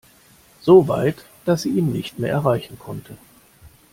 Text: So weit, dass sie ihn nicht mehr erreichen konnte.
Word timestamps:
So 0.61 0.87
weit, 0.87 1.27
dass 1.45 1.61
sie 1.61 1.69
ihn 1.77 1.91
nicht 1.91 2.17
mehr 2.17 2.31
erreichen 2.31 2.79
konnte. 2.79 3.17